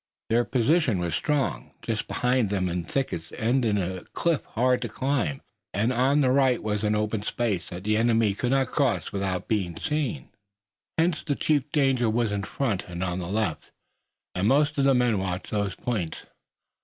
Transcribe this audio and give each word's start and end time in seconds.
Their 0.31 0.45
position 0.45 0.97
was 0.97 1.13
strong. 1.13 1.73
Just 1.83 2.07
behind 2.07 2.49
them 2.49 2.65
the 2.65 2.81
thickets 2.81 3.31
ended 3.37 3.77
in 3.77 3.77
a 3.77 4.03
cliff 4.13 4.43
hard 4.57 4.81
to 4.81 4.89
climb, 4.89 5.43
and 5.75 5.93
on 5.93 6.21
the 6.21 6.31
right 6.31 6.63
was 6.63 6.83
an 6.83 6.95
open 6.95 7.21
space 7.21 7.69
that 7.69 7.83
the 7.83 7.97
enemy 7.97 8.33
could 8.33 8.49
not 8.49 8.65
cross 8.65 9.11
without 9.11 9.47
being 9.47 9.77
seen. 9.79 10.29
Hence 10.97 11.21
the 11.21 11.35
chief 11.35 11.71
danger 11.71 12.09
was 12.09 12.31
in 12.31 12.41
front 12.41 12.85
and 12.87 13.03
on 13.03 13.19
the 13.19 13.29
left, 13.29 13.69
and 14.33 14.47
most 14.47 14.75
of 14.79 14.85
the 14.85 14.95
men 14.95 15.19
watched 15.19 15.51
those 15.51 15.75
points. 15.75 16.25